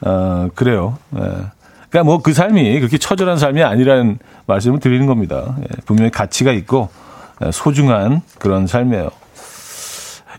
[0.00, 0.96] 어, 그래요.
[1.16, 1.57] 예.
[1.90, 5.56] 그러니까 뭐 그 삶이 그렇게 처절한 삶이 아니라는 말씀을 드리는 겁니다.
[5.60, 6.88] 예, 분명히 가치가 있고
[7.44, 9.10] 예, 소중한 그런 삶이에요.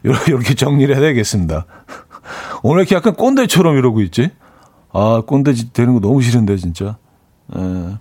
[0.03, 1.65] 이렇게 정리를 해야 되겠습니다.
[2.63, 4.31] 오늘 이렇게 약간 꼰대처럼 이러고 있지?
[4.91, 6.97] 아, 꼰대 되는 거 너무 싫은데, 진짜.
[7.55, 7.97] 예.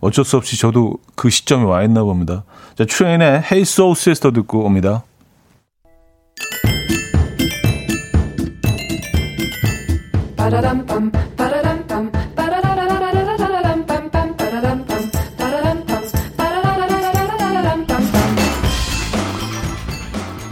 [0.00, 2.44] 어쩔 수 없이 저도 그 시점에 와 있나 봅니다.
[2.76, 5.04] 자, 트레인의 Soul Sister 듣고 옵니다.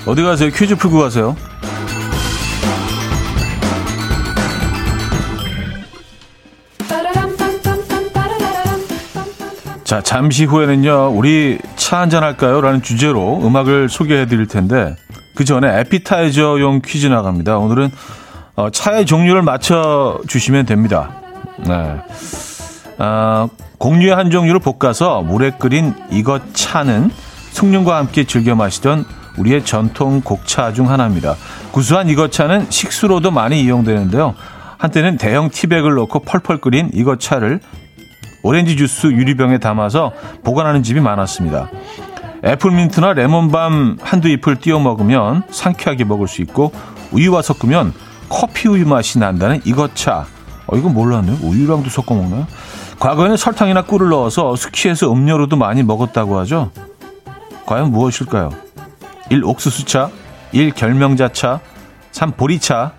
[0.08, 0.50] 어디 가세요?
[0.50, 1.36] 퀴즈 풀고 가세요.
[9.84, 12.62] 자, 잠시 후에는요, 우리 차 한잔 할까요?
[12.62, 14.96] 라는 주제로 음악을 소개해 드릴 텐데,
[15.34, 17.58] 그 전에 에피타이저용 퀴즈 나갑니다.
[17.58, 17.90] 오늘은
[18.56, 21.10] 어, 차의 종류를 맞춰 주시면 됩니다.
[21.58, 21.96] 네.
[22.98, 27.10] 어, 공유의 한 종류를 볶아서 물에 끓인 이것 차는
[27.52, 29.04] 숭늉과 함께 즐겨 마시던
[29.38, 31.34] 우리의 전통 곡차 중 하나입니다.
[31.72, 34.34] 구수한 이것 차는 식수로도 많이 이용되는데요.
[34.78, 37.60] 한때는 대형 티백을 넣고 펄펄 끓인 이것 차를
[38.42, 40.12] 오렌지 주스 유리병에 담아서
[40.44, 41.70] 보관하는 집이 많았습니다.
[42.44, 46.72] 애플민트나 레몬밤 한두 잎을 띄워 먹으면 상쾌하게 먹을 수 있고
[47.10, 47.92] 우유와 섞으면
[48.28, 50.26] 커피 우유 맛이 난다는 이것차.
[50.66, 51.38] 어, 이거 몰랐네.
[51.42, 52.46] 우유랑도 섞어 먹나요?
[53.00, 56.70] 과거에는 설탕이나 꿀을 넣어서 숙취해서 음료로도 많이 먹었다고 하죠.
[57.66, 58.50] 과연 무엇일까요?
[59.30, 59.44] 1.
[59.44, 60.10] 옥수수차
[60.52, 60.72] 1.
[60.72, 61.60] 결명자차
[62.12, 62.32] 3.
[62.32, 62.92] 보리차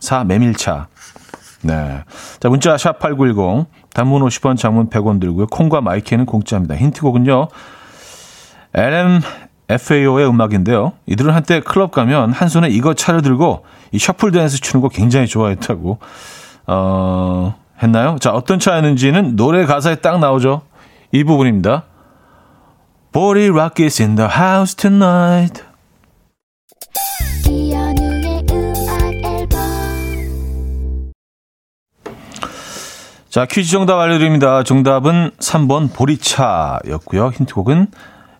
[0.00, 0.24] 4.
[0.24, 0.88] 메밀차
[1.62, 2.02] 네.
[2.40, 5.46] 자, 문자 샵8910 단문 50원, 장문 100원 들고요.
[5.46, 6.76] 콩과 마이크는 공짜입니다.
[6.76, 7.48] 힌트곡은요.
[8.72, 10.92] LMFAO의 음악인데요.
[11.06, 15.26] 이들은 한때 클럽 가면 한 손에 이거 차를 들고 이 셔플 댄스 추는 거 굉장히
[15.26, 15.98] 좋아했다고
[16.66, 18.16] 어, 했나요?
[18.20, 20.62] 자, 어떤 차였는지는 노래 가사에 딱 나오죠.
[21.12, 21.84] 이 부분입니다.
[23.12, 25.64] Rock is in the house tonight.
[33.28, 34.62] 자, 퀴즈 정답 알려드립니다.
[34.62, 37.28] 정답은 3번 보리차였고요.
[37.28, 37.88] 힌트곡은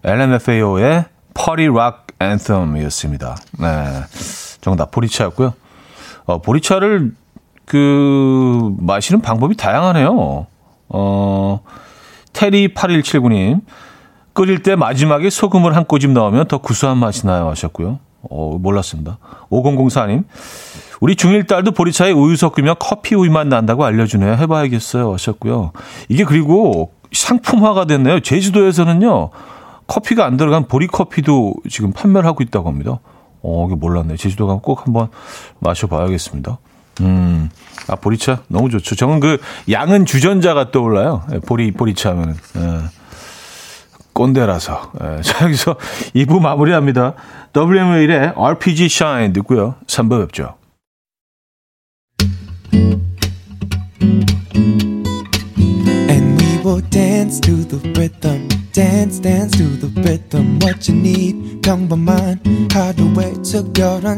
[0.05, 1.05] LMFAO의
[1.35, 3.37] Party Rock Anthem이었습니다.
[3.59, 3.69] 네.
[4.61, 5.55] 정답 보리차였고요.
[6.27, 7.13] 어, 보리차를
[7.65, 10.47] 그 마시는 방법이 다양하네요.
[10.89, 11.61] 어,
[12.33, 13.63] 테리 8179님.
[14.33, 17.99] 끓일 때 마지막에 소금을 한 꼬집 넣으면 더 구수한 맛이 나요 하셨고요.
[18.23, 19.19] 어, 몰랐습니다.
[19.51, 20.25] 5004님.
[21.01, 24.35] 우리 중1 딸도 보리차에 우유 섞으면 커피 우유 맛 난다고 알려주네요.
[24.35, 25.13] 해봐야겠어요.
[25.15, 25.73] 하셨고요.
[26.09, 28.21] 이게 그리고 상품화가 됐네요.
[28.21, 29.31] 제주도에서는요.
[29.87, 33.01] 커피가 안 들어간 보리 커피도 지금 판매를 하고 있다고 합니다.
[33.43, 34.17] 어, 이게 몰랐네.
[34.17, 35.09] 제주도 가면 꼭 한번
[35.61, 36.59] 마셔봐야겠습니다.
[37.01, 37.51] 음,
[37.89, 38.95] 아, 보리차 너무 좋죠.
[38.95, 39.39] 저는 그
[39.71, 41.23] 양은 주전자가 떠올라요.
[41.33, 42.35] 예, 보리, 보리차 하면은.
[42.57, 43.00] 예.
[44.13, 44.93] 꼰대라서.
[45.03, 45.23] 예.
[45.23, 45.77] 자, 여기서
[46.15, 47.15] 2부 마무리합니다.
[47.57, 49.77] WMA의 RPG Shine 듣고요.
[49.87, 50.55] 3부 뵙죠.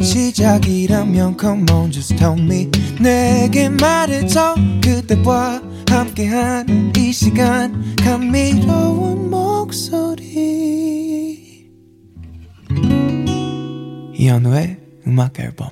[0.03, 2.69] 시작이라면 Come on, just tell me.
[3.01, 4.55] 내게 말해줘.
[4.83, 7.95] 그대와 함께한 이 시간.
[8.05, 9.31] 감미로운
[9.63, 11.39] 목소리.
[14.15, 15.69] 이현우의 음악 앨범.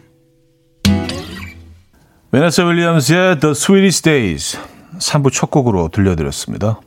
[2.30, 4.58] 베네스 윌리엄스의 The Sweetest Days.
[4.98, 6.80] 3부 첫 곡으로 들려드렸습니다.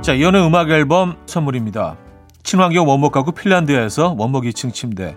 [0.00, 1.98] 자, 이연의 음악 앨범 선물입니다.
[2.42, 5.16] 친환경 원목 가구 핀란드에서 원목 2층 침대,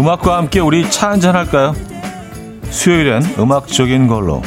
[0.00, 1.74] 음악과 함께 우리 차 한잔 할까요?
[2.70, 4.40] 수요일엔 음악적인 걸로.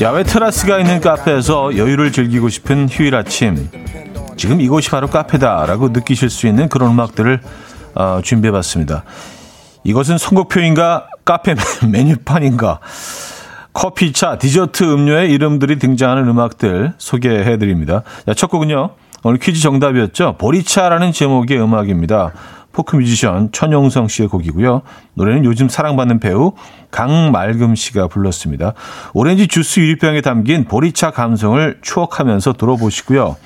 [0.00, 3.68] 야외 테라스가 있는 카페에서 여유를 즐기고 싶은 휴일 아침.
[4.36, 7.40] 지금 이곳이 바로 카페다라고 느끼실 수 있는 그런 음악들을
[7.94, 9.04] 어, 준비해봤습니다.
[9.84, 11.54] 이것은 선곡표인가 카페
[11.90, 12.80] 메뉴판인가
[13.72, 18.02] 커피차, 디저트 음료의 이름들이 등장하는 음악들 소개해 드립니다.
[18.36, 18.90] 첫 곡은요.
[19.24, 20.36] 오늘 퀴즈 정답이었죠.
[20.38, 22.32] 보리차라는 제목의 음악입니다.
[22.72, 24.82] 포크 뮤지션 천용성 씨의 곡이고요.
[25.14, 26.52] 노래는 요즘 사랑받는 배우
[26.90, 28.72] 강말금 씨가 불렀습니다.
[29.14, 33.36] 오렌지 주스 유리병에 담긴 보리차 감성을 추억하면서 들어보시고요.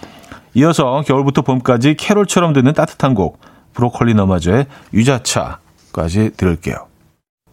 [0.55, 3.41] 이어서 겨울부터 봄까지 캐롤처럼 듣는 따뜻한 곡
[3.75, 5.59] 브로콜리 너마저의 유자차
[5.97, 6.77] 까지 들을게요.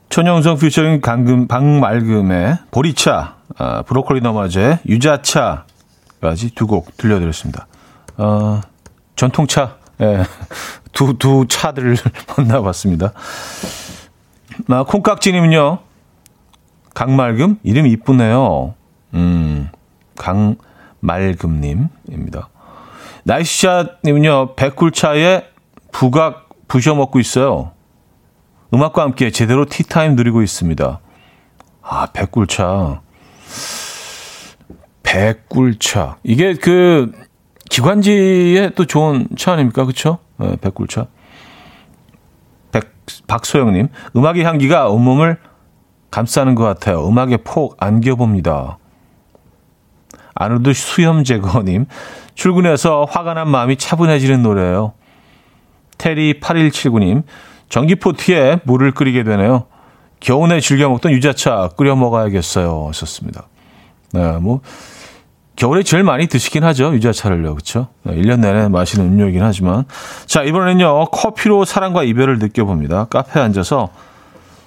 [0.10, 7.68] 천영성 퓨처링 강금, 박말금의 보리차, 아, 브로콜리 너마저의 유자차까지 두 곡 들려드렸습니다.
[8.18, 8.60] 어,
[9.16, 10.26] 전통차 예,
[10.92, 11.96] 두, 두 차들을
[12.38, 13.14] 만나봤습니다.
[14.68, 15.80] 아, 콩깍지님은요,
[16.94, 17.60] 강말금?
[17.64, 18.74] 이름 이쁘네요.
[19.14, 19.70] 음,
[20.18, 22.50] 강말금님입니다.
[23.24, 25.46] 나이스샷님은요, 백굴차에
[25.94, 27.72] 부각 부셔 먹고 있어요.
[28.74, 31.00] 음악과 함께 제대로 티타임 누리고 있습니다.
[31.84, 33.02] 아, 백굴차.
[35.04, 36.18] 백굴차.
[36.24, 37.12] 이게 그,
[37.70, 39.86] 기관지에 또 좋은 차 아닙니까?
[39.86, 40.20] 그쵸?
[40.38, 41.08] 네, 백굴차.
[42.72, 42.92] 백,
[43.28, 45.38] 박소영님, 음악의 향기가 온몸을
[46.10, 47.08] 감싸는 것 같아요.
[47.08, 48.78] 음악의 폭 안겨봅니다.
[50.36, 51.86] 아누드 수염 제거님,
[52.34, 54.94] 출근해서 화가 난 마음이 차분해지는 노래예요.
[55.98, 57.24] 테리 8179님,
[57.74, 59.66] 전기포트에 물을 끓이게 되네요.
[60.20, 62.86] 겨우내 즐겨 먹던 유자차 끓여 먹어야겠어요.
[62.90, 63.48] 하셨습니다.
[64.12, 64.62] 네, 뭐,
[65.56, 66.94] 겨울에 제일 많이 드시긴 하죠.
[66.94, 67.56] 유자차를요.
[67.56, 67.88] 그렇죠?
[68.06, 69.86] 1년 내내 마시는 음료이긴 하지만.
[70.28, 71.06] 자, 이번에는요.
[71.06, 73.06] 커피로 사랑과 이별을 느껴봅니다.
[73.06, 73.90] 카페에 앉아서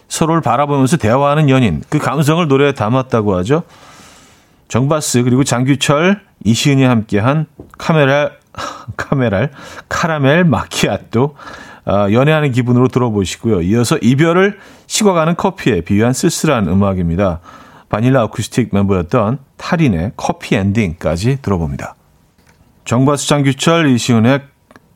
[0.08, 1.84] 서로를 바라보면서 대화하는 연인.
[1.88, 3.62] 그 감성을 노래에 담았다고 하죠.
[4.66, 7.46] 정바스 그리고 장규철, 이시은이 함께한
[7.78, 8.30] 카메라
[8.96, 9.52] 카메랄
[9.88, 11.34] 카라멜 마키아또 어,
[11.86, 13.62] 연애하는 기분으로 들어보시고요.
[13.62, 17.40] 이어서 이별을 식어가는 커피에 비유한 쓸쓸한 음악입니다.
[17.88, 21.94] 바닐라 어쿠스틱 멤버였던 탈인의 커피 엔딩까지 들어봅니다.
[22.84, 24.40] 정바수 장 규철 이시훈의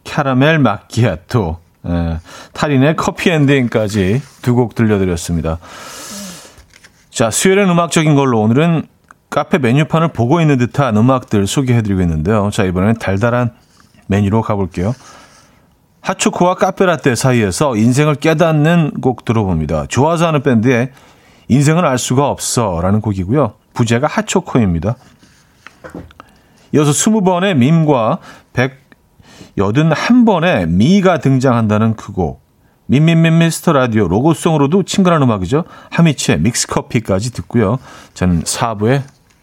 [0.04, 2.18] 캐러멜 마키아토 예,
[2.52, 5.58] 탈인의 커피 엔딩까지 두 곡 들려드렸습니다.
[7.10, 8.86] 자, 수요일은 음악적인 걸로 오늘은
[9.30, 12.50] 카페 메뉴판을 보고 있는 듯한 음악들 소개해드리고 있는데요.
[12.52, 13.52] 자, 이번에는 달달한
[14.08, 14.94] 메뉴로 가볼게요.
[16.02, 19.86] 핫초코와 카페라떼 사이에서 인생을 깨닫는 곡 들어봅니다.
[19.88, 20.90] 좋아서 하는 밴드의
[21.48, 23.54] 인생은 알 수가 없어 라는 곡이고요.
[23.74, 24.96] 부제가 핫초코입니다.
[26.72, 28.18] 이어서 20번의 밈과
[29.56, 32.40] 181번의 미가 등장한다는 그 곡.
[32.86, 35.64] 민민민 미스터 라디오 로고송으로도 친근한 음악이죠.
[35.90, 37.78] 하미치의 믹스커피까지 듣고요.
[38.14, 39.02] 저는 4부에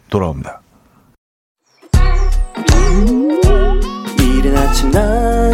[0.09, 0.61] 돌아옵니다.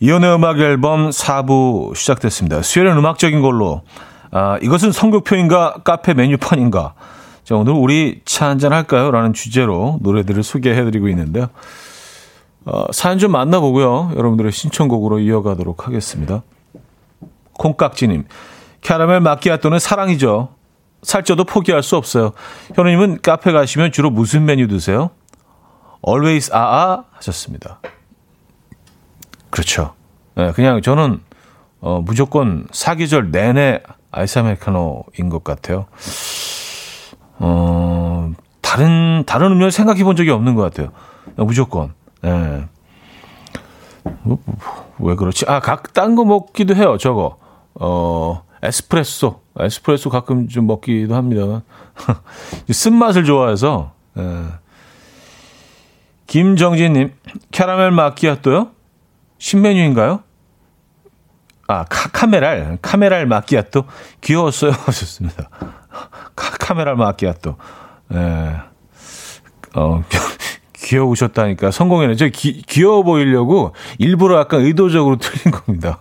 [0.00, 2.62] 이혼의 음악 앨범 4부 시작됐습니다.
[2.62, 3.82] 수요일은 음악적인 걸로
[4.30, 6.94] 아, 이것은 선곡표인가 카페 메뉴판인가
[7.42, 9.10] 자, 오늘 우리 차 한잔 할까요?
[9.10, 11.48] 라는 주제로 노래들을 소개해드리고 있는데요.
[12.66, 14.12] 어, 사연 좀 만나보고요.
[14.14, 16.42] 여러분들의 신청곡으로 이어가도록 하겠습니다.
[17.54, 18.26] 콩깍지님,
[18.82, 20.50] 캐러멜 마키아토는 사랑이죠.
[21.02, 22.32] 살쪄도 포기할 수 없어요.
[22.74, 25.10] 현우님은 카페 가시면 주로 무슨 메뉴 드세요?
[26.06, 27.80] always 아아 하셨습니다.
[29.50, 29.94] 그렇죠.
[30.34, 31.20] 네, 그냥 저는
[31.80, 35.86] 어, 무조건 사계절 내내 아이스 아메리카노인 것 같아요.
[37.38, 40.90] 어, 다른, 다른 음료 생각해 본 적이 없는 것 같아요.
[41.36, 41.94] 무조건.
[42.24, 42.64] 예.
[44.22, 44.38] 뭐,
[44.98, 45.44] 왜 그렇지?
[45.46, 47.36] 아, 각, 딴 거 먹기도 해요, 저거.
[47.74, 49.40] 어, 에스프레소.
[49.58, 51.62] 에스프레소 가끔 좀 먹기도 합니다.
[52.70, 54.22] 쓴맛을 좋아해서, 예.
[56.26, 57.12] 김정진님,
[57.52, 58.70] 캐러멜 마키아토요?
[59.38, 60.22] 신메뉴인가요?
[61.68, 63.84] 아, 카, 카메랄, 카메랄 마키아토.
[64.20, 64.72] 귀여웠어요.
[64.86, 65.50] 하셨습니다.
[66.34, 67.56] 카, 카메랄 마키아토.
[68.14, 68.56] 예.
[69.74, 70.02] 어,
[70.74, 72.16] 귀여우셨다니까 성공했네.
[72.16, 76.00] 저 기, 귀여워 보이려고 일부러 약간 의도적으로 틀린 겁니다.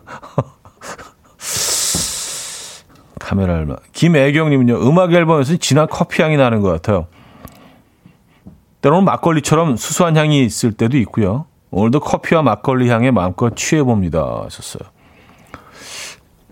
[3.19, 4.87] 카메라 를 김애경님은요.
[4.87, 7.07] 음악 앨범에서 진한 커피 향이 나는 것 같아요.
[8.79, 11.46] 때로는 막걸리처럼 수수한 향이 있을 때도 있고요.
[11.71, 14.43] 오늘도 커피와 막걸리 향에 마음껏 취해봅니다.
[14.45, 14.89] 하셨어요.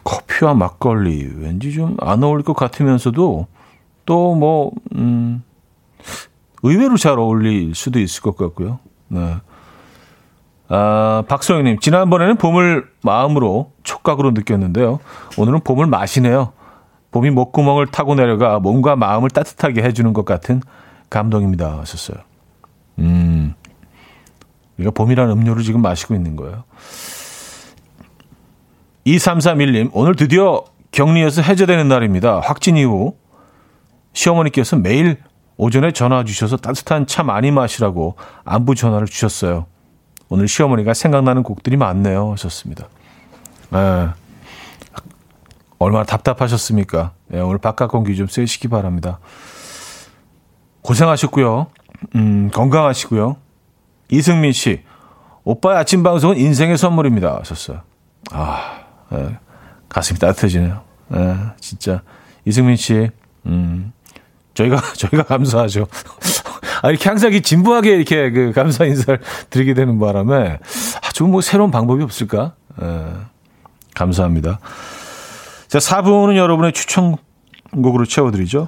[0.03, 3.47] 커피와 막걸리 왠지 좀 안 어울릴 것 같으면서도
[4.05, 5.43] 또 뭐, 음,
[6.63, 8.79] 의외로 잘 어울릴 수도 있을 것 같고요.
[9.07, 9.35] 네.
[10.67, 14.99] 아, 박소영님, 지난번에는 봄을 마음으로 촉각으로 느꼈는데요.
[15.37, 16.53] 오늘은 봄을 마시네요.
[17.11, 20.61] 봄이 목구멍을 타고 내려가 몸과 마음을 따뜻하게 해주는 것 같은
[21.09, 21.79] 감동입니다.
[21.79, 22.17] 하셨어요.
[22.99, 23.53] 음,
[24.77, 26.63] 우리가 봄이라는 음료를 지금 마시고 있는 거예요.
[29.05, 32.39] 2331님, 오늘 드디어 격리에서 해제되는 날입니다.
[32.39, 33.15] 확진 이후
[34.13, 35.17] 시어머니께서 매일
[35.57, 39.67] 오전에 전화 주셔서 따뜻한 차 많이 마시라고 안부 전화를 주셨어요.
[40.29, 42.31] 오늘 시어머니가 생각나는 곡들이 많네요.
[42.31, 42.87] 하셨습니다.
[43.73, 44.07] 에,
[45.77, 47.11] 얼마나 답답하셨습니까?
[47.33, 49.19] 예, 오늘 바깥 공기 좀 쐬시기 바랍니다.
[50.81, 51.67] 고생하셨고요.
[52.15, 53.37] 음, 건강하시고요.
[54.09, 54.83] 이승민 씨,
[55.43, 57.37] 오빠의 아침 방송은 인생의 선물입니다.
[57.39, 57.81] 하셨어요.
[58.31, 58.79] 아,
[59.13, 59.37] 예,
[59.89, 60.81] 가슴이 따뜻해지네요.
[61.15, 62.01] 예, 진짜.
[62.45, 63.09] 이승민 씨,
[63.45, 63.93] 음,
[64.53, 65.87] 저희가 저희가 감사하죠.
[66.81, 70.59] 아 이렇게 항상 이 진부하게 이렇게 그 감사 인사를 드리게 되는 바람에
[71.03, 72.53] 아주 뭐 새로운 방법이 없을까?
[72.81, 72.85] 에,
[73.95, 74.59] 감사합니다.
[75.67, 78.67] 자, 4부는 여러분의 추천곡으로 채워드리죠.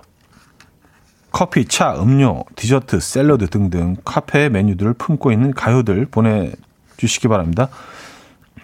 [1.32, 7.70] 커피, 차, 음료, 디저트, 샐러드 등등 카페 메뉴들을 품고 있는 가요들 보내주시기 바랍니다.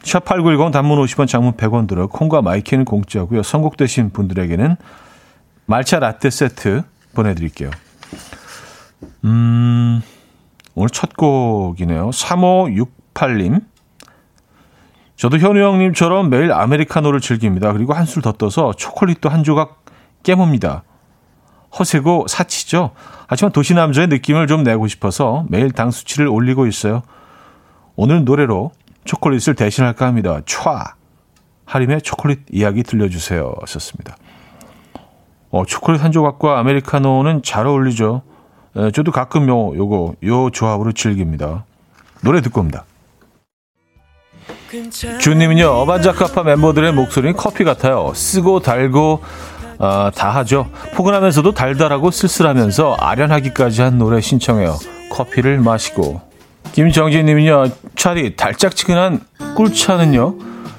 [0.03, 3.43] 샵8910 단문 50원, 장문 100원 들어 콩과 My K는 공짜고요.
[3.43, 4.75] 선곡되신 분들에게는
[5.65, 6.83] 말차 라떼 세트
[7.13, 7.69] 보내드릴게요.
[9.25, 10.01] 음,
[10.75, 12.09] 오늘 첫 곡이네요.
[12.09, 13.61] 3568님.
[15.15, 17.71] 저도 현우 형님처럼 매일 아메리카노를 즐깁니다.
[17.71, 19.85] 그리고 한술 더 떠서 초콜릿도 한 조각
[20.23, 20.83] 깨뭅니다.
[21.77, 22.91] 허세고 사치죠.
[23.27, 27.01] 하지만 도시 남자의 느낌을 좀 내고 싶어서 매일 당 수치를 올리고 있어요.
[27.95, 28.71] 오늘 노래로
[29.05, 30.41] 초콜릿을 대신할까 합니다.
[30.45, 30.93] 촤!
[31.65, 33.53] 하림의 초콜릿 이야기 들려주세요.
[33.61, 34.15] 하셨습니다.
[35.49, 38.23] 어, 초콜릿 한 조각과 아메리카노는 잘 어울리죠.
[38.75, 41.65] 에, 저도 가끔 요, 요거, 요 조합으로 즐깁니다.
[42.21, 42.85] 노래 듣고 옵니다.
[45.19, 48.11] 주님은요, 어반자카파 멤버들의 목소리는 커피 같아요.
[48.15, 49.21] 쓰고 달고,
[49.85, 50.69] 아, 다 하죠.
[50.95, 54.77] 포근하면서도 달달하고 쓸쓸하면서 아련하기까지 한 노래 신청해요.
[55.11, 56.21] 커피를 마시고.
[56.71, 57.65] 김정진님은요,
[57.97, 59.19] 차디, 달짝지근한
[59.57, 60.35] 꿀차는요?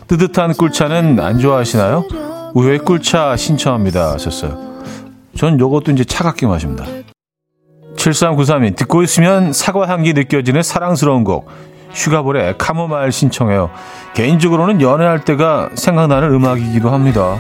[0.07, 2.05] 뜨뜻한 꿀차는 안 좋아하시나요?
[2.55, 4.15] 우유의 꿀차 신청합니다.
[4.15, 4.81] 하셨어요.
[5.37, 6.87] 전 요것도 이제 차갑게 마십니다.
[7.97, 11.51] 7393님, 듣고 있으면 사과 향기 느껴지는 사랑스러운 곡.
[11.93, 13.71] 슈가볼의 카모마일 신청해요.
[14.15, 17.37] 개인적으로는 연애할 때가 생각나는 음악이기도 합니다.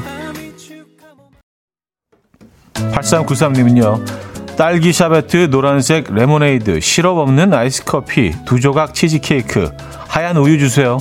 [2.92, 4.56] 8393님은요.
[4.56, 9.70] 딸기 샤베트, 노란색 레모네이드, 시럽 없는 아이스 커피, 두 조각 치즈 케이크,
[10.08, 10.98] 하얀 우유 주세요.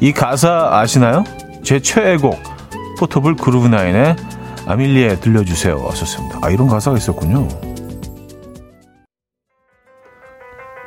[0.00, 1.22] 이 가사 아시나요?
[1.62, 2.42] 제 최애곡.
[2.98, 4.16] Portable Groove
[4.66, 5.82] 09의 아멜리에 들려주세요.
[5.82, 6.40] 왔었습니다.
[6.42, 7.48] 아, 이런 가사가 있었군요.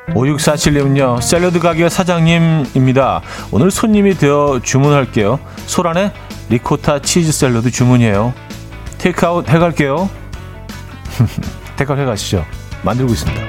[0.10, 3.22] 5647님은요, 샐러드 가게 사장님입니다.
[3.52, 5.40] 오늘 손님이 되어 주문할게요.
[5.66, 6.12] 소란의
[6.50, 8.34] 리코타 치즈 샐러드 주문이에요.
[9.06, 10.10] 테이크아웃 해갈게요.
[11.78, 12.44] 테이크아웃 해가시죠.
[12.82, 13.42] 만들고 있습니다.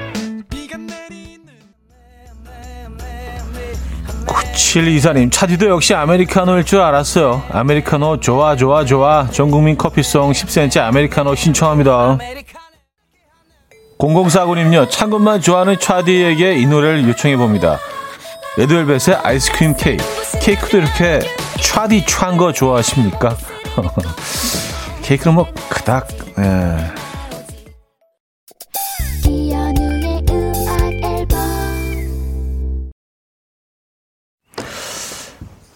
[4.27, 7.43] 9724님, 차디도 역시 아메리카노일 줄 알았어요.
[7.49, 9.27] 아메리카노 좋아, 좋아, 좋아.
[9.31, 12.19] 전국민 커피송 10cm 아메리카노 신청합니다.
[13.97, 17.79] 0049님요, 찬 것만 좋아하는 차디에게 이 노래를 요청해봅니다.
[18.57, 20.03] 레드벨벳의 아이스크림 케이크.
[20.39, 21.19] 케이크도 이렇게
[21.59, 23.35] 차디 찬 거 좋아하십니까?
[25.07, 26.77] 케이크는 뭐 그닥 예.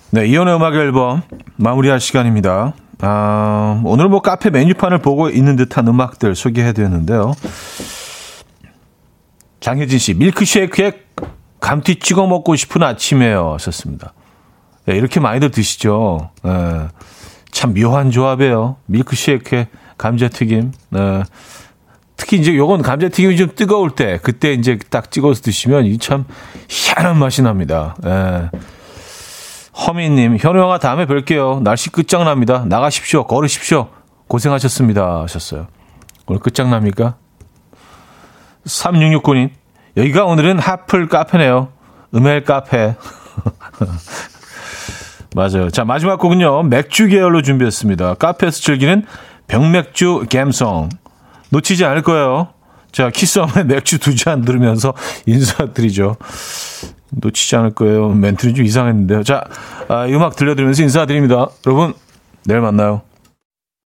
[0.09, 1.21] 네, 이연의 음악 앨범
[1.55, 2.73] 마무리할 시간입니다.
[2.99, 7.33] 아, 오늘 뭐 카페 메뉴판을 보고 있는 듯한 음악들 소개해 드렸는데요.
[9.61, 11.05] 장혜진 씨, 밀크쉐이크에
[11.61, 13.53] 감튀 찍어 먹고 싶은 아침에요.
[13.53, 14.11] 하셨습니다.
[14.87, 16.31] 네, 이렇게 많이들 드시죠.
[16.43, 16.51] 네,
[17.51, 18.77] 참 묘한 조합이에요.
[18.85, 20.71] 밀크쉐이크에 감자튀김.
[20.89, 21.23] 네.
[22.17, 26.25] 특히 이제 요건 감자튀김이 좀 뜨거울 때, 그때 이제 딱 찍어서 드시면 이 참
[26.69, 27.95] 희한한 맛이 납니다.
[28.01, 28.49] 네.
[29.87, 31.61] 허미님, 현우 형아 다음에 뵐게요.
[31.63, 32.65] 날씨 끝장납니다.
[32.65, 33.25] 나가십시오.
[33.25, 33.89] 걸으십시오.
[34.27, 35.21] 고생하셨습니다.
[35.21, 35.67] 하셨어요.
[36.27, 37.15] 오늘 끝장납니까?
[38.65, 39.49] 3669님,
[39.97, 41.69] 여기가 오늘은 하플 카페네요.
[42.13, 42.95] 음헬 카페.
[45.35, 45.69] 맞아요.
[45.69, 46.63] 자, 마지막 곡은요.
[46.63, 48.15] 맥주 계열로 준비했습니다.
[48.15, 49.05] 카페에서 즐기는
[49.47, 50.89] 병맥주 갬성.
[51.49, 52.49] 놓치지 않을 거예요.
[52.91, 54.93] 자, 키스홈의 맥주 두 잔 들으면서
[55.25, 56.17] 인사드리죠.
[57.11, 58.09] 놓치지 않을 거예요.
[58.09, 59.23] 멘트는 좀 이상했는데요.
[59.23, 59.43] 자,
[59.87, 61.47] 아, 음악 들려드리면서 인사드립니다.
[61.65, 61.93] 여러분,
[62.45, 63.01] 내일 만나요.